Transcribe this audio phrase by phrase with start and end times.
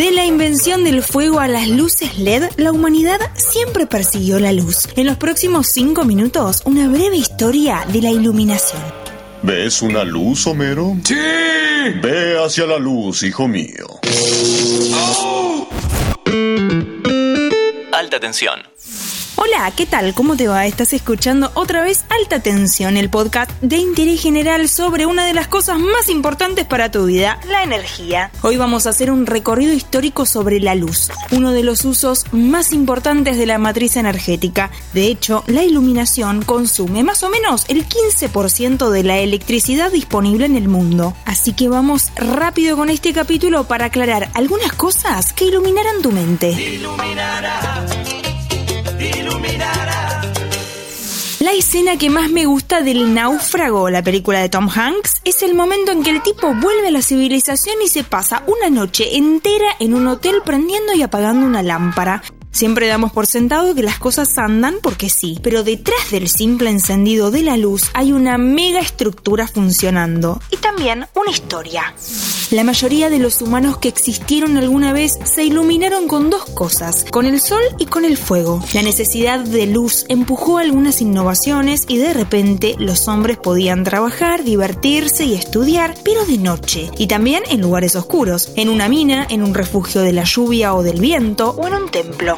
[0.00, 4.88] De la invención del fuego a las luces LED, la humanidad siempre persiguió la luz.
[4.96, 8.80] En los próximos cinco minutos, una breve historia de la iluminación.
[9.42, 10.96] ¿Ves una luz, Homero?
[11.04, 11.16] ¡Sí!
[12.02, 14.00] Ve hacia la luz, hijo mío.
[17.92, 18.69] Alta tensión.
[19.42, 20.12] Hola, ¿qué tal?
[20.12, 20.66] ¿Cómo te va?
[20.66, 25.48] Estás escuchando otra vez Alta Tensión, el podcast de interés general sobre una de las
[25.48, 28.30] cosas más importantes para tu vida, la energía.
[28.42, 32.74] Hoy vamos a hacer un recorrido histórico sobre la luz, uno de los usos más
[32.74, 34.70] importantes de la matriz energética.
[34.92, 40.56] De hecho, la iluminación consume más o menos el 15% de la electricidad disponible en
[40.56, 41.16] el mundo.
[41.24, 46.78] Así que vamos rápido con este capítulo para aclarar algunas cosas que iluminarán tu mente.
[51.50, 55.56] La escena que más me gusta del Náufrago, la película de Tom Hanks, es el
[55.56, 59.66] momento en que el tipo vuelve a la civilización y se pasa una noche entera
[59.80, 62.22] en un hotel prendiendo y apagando una lámpara.
[62.52, 67.32] Siempre damos por sentado que las cosas andan porque sí, pero detrás del simple encendido
[67.32, 71.92] de la luz hay una mega estructura funcionando y también una historia.
[72.50, 77.24] La mayoría de los humanos que existieron alguna vez se iluminaron con dos cosas, con
[77.24, 78.60] el sol y con el fuego.
[78.74, 85.26] La necesidad de luz empujó algunas innovaciones y de repente los hombres podían trabajar, divertirse
[85.26, 89.54] y estudiar, pero de noche, y también en lugares oscuros, en una mina, en un
[89.54, 92.36] refugio de la lluvia o del viento o en un templo.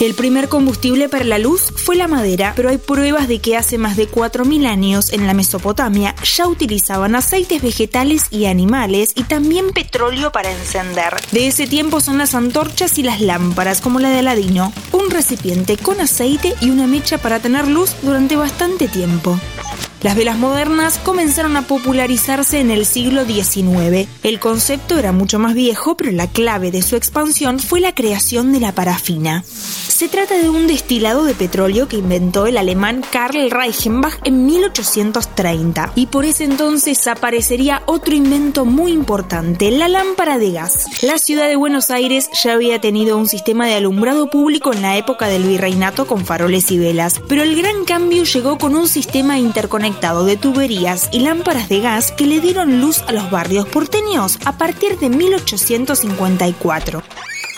[0.00, 3.76] El primer combustible para la luz fue la madera, pero hay pruebas de que hace
[3.76, 9.72] más de 4.000 años en la Mesopotamia ya utilizaban aceites vegetales y animales y también
[9.72, 11.16] petróleo para encender.
[11.32, 15.76] De ese tiempo son las antorchas y las lámparas, como la de Aladino, un recipiente
[15.76, 19.38] con aceite y una mecha para tener luz durante bastante tiempo.
[20.02, 24.08] Las velas modernas comenzaron a popularizarse en el siglo XIX.
[24.22, 28.50] El concepto era mucho más viejo, pero la clave de su expansión fue la creación
[28.50, 29.44] de la parafina.
[29.44, 35.92] Se trata de un destilado de petróleo que inventó el alemán Karl Reichenbach en 1830
[35.94, 40.86] y por ese entonces aparecería otro invento muy importante, la lámpara de gas.
[41.02, 44.96] La ciudad de Buenos Aires ya había tenido un sistema de alumbrado público en la
[44.96, 49.38] época del virreinato con faroles y velas, pero el gran cambio llegó con un sistema
[49.38, 49.89] interconectado
[50.24, 54.56] de tuberías y lámparas de gas que le dieron luz a los barrios porteños a
[54.56, 57.02] partir de 1854.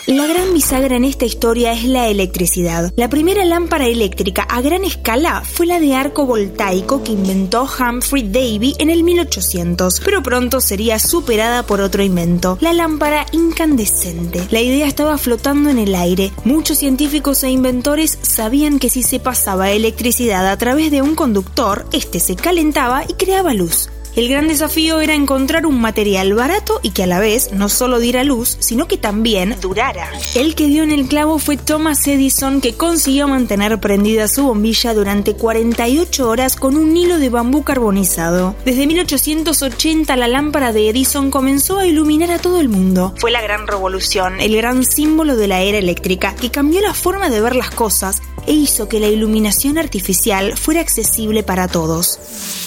[0.05, 2.91] La gran bisagra en esta historia es la electricidad.
[2.97, 8.23] La primera lámpara eléctrica a gran escala fue la de arco voltaico que inventó Humphrey
[8.23, 14.45] Davy en el 1800, pero pronto sería superada por otro invento, la lámpara incandescente.
[14.51, 16.33] La idea estaba flotando en el aire.
[16.43, 21.85] Muchos científicos e inventores sabían que si se pasaba electricidad a través de un conductor,
[21.93, 23.89] este se calentaba y creaba luz.
[24.15, 27.97] El gran desafío era encontrar un material barato y que a la vez no solo
[27.97, 30.07] diera luz, sino que también durara.
[30.35, 34.93] El que dio en el clavo fue Thomas Edison que consiguió mantener prendida su bombilla
[34.93, 38.55] durante 48 horas con un hilo de bambú carbonizado.
[38.65, 43.15] Desde 1880 la lámpara de Edison comenzó a iluminar a todo el mundo.
[43.17, 47.31] Fue la gran revolución, el gran símbolo de la era eléctrica que cambió la forma
[47.31, 52.19] de ver las cosas e hizo que la iluminación artificial fuera accesible para todos.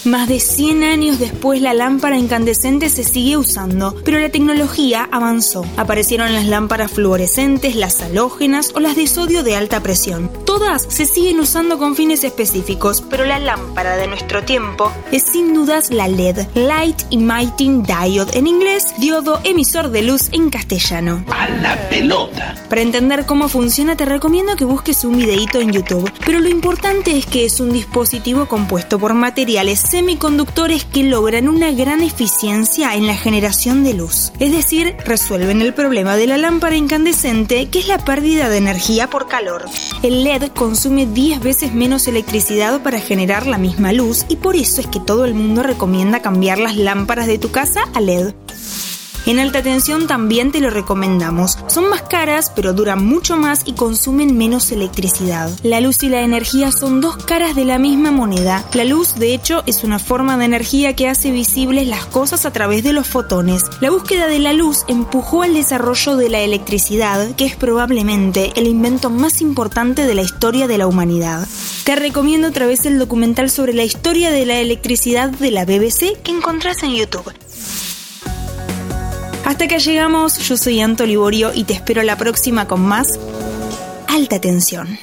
[0.05, 5.65] Más de 100 años después la lámpara incandescente se sigue usando, pero la tecnología avanzó.
[5.77, 10.31] Aparecieron las lámparas fluorescentes, las halógenas o las de sodio de alta presión.
[10.45, 15.55] Todas se siguen usando con fines específicos, pero la lámpara de nuestro tiempo es sin
[15.55, 21.25] dudas la LED, Light Emitting Diode en inglés, diodo emisor de luz en castellano.
[21.31, 22.57] A la pelota.
[22.69, 27.17] Para entender cómo funciona te recomiendo que busques un videíto en YouTube, pero lo importante
[27.17, 33.09] es que es un dispositivo compuesto por materiales semiconductores que logran una gran eficiencia en
[33.09, 34.33] la generación de luz.
[34.39, 39.11] Es decir, resuelven el problema de la lámpara incandescente, que es la pérdida de energía
[39.11, 39.65] por calor.
[40.05, 44.81] El LED consume 10 veces menos electricidad para generar la misma luz y por eso
[44.81, 48.33] es que todo el mundo recomienda cambiar las lámparas de tu casa a LED.
[49.27, 51.59] En alta tensión también te lo recomendamos.
[51.67, 55.51] Son más caras, pero duran mucho más y consumen menos electricidad.
[55.65, 58.65] La luz y la energía son dos caras de la misma moneda.
[58.73, 62.53] La luz, de hecho, es una forma de energía que hace visibles las cosas a
[62.53, 63.65] través de los fotones.
[63.81, 68.69] La búsqueda de la luz empujó al desarrollo de la electricidad, que es probablemente el
[68.69, 71.49] invento más importante de la historia de la humanidad.
[71.83, 76.21] Te recomiendo otra vez el documental sobre la historia de la electricidad de la BBC
[76.23, 77.33] que encontrás en YouTube.
[79.47, 83.17] Hasta acá llegamos, yo soy Anto Liborio y te espero la próxima con más
[84.09, 84.99] alta tensión.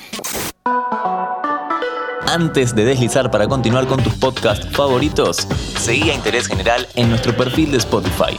[2.27, 5.47] Antes de deslizar para continuar con tus podcasts favoritos,
[5.79, 8.37] seguí a Interés General en nuestro perfil de Spotify.